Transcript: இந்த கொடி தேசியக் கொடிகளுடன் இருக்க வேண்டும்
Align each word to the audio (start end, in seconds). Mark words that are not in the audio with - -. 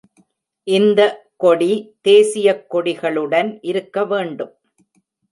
இந்த 0.67 1.01
கொடி 1.35 1.69
தேசியக் 2.01 2.63
கொடிகளுடன் 2.71 3.49
இருக்க 3.63 4.05
வேண்டும் 4.05 4.53